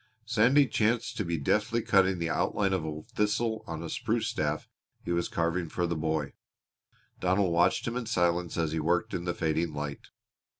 Sandy 0.25 0.65
chanced 0.65 1.15
to 1.17 1.23
be 1.23 1.37
deftly 1.37 1.83
cutting 1.83 2.17
the 2.17 2.27
outline 2.31 2.73
of 2.73 2.83
a 2.83 3.03
thistle 3.13 3.63
on 3.67 3.83
a 3.83 3.87
spruce 3.89 4.27
staff 4.29 4.67
he 5.05 5.11
was 5.11 5.27
carving 5.29 5.69
for 5.69 5.85
the 5.85 5.95
boy. 5.95 6.33
Donald 7.19 7.53
watched 7.53 7.87
him 7.87 7.95
in 7.95 8.07
silence 8.07 8.57
as 8.57 8.71
he 8.71 8.79
worked 8.79 9.13
in 9.13 9.25
the 9.25 9.35
fading 9.35 9.73
light. 9.75 10.07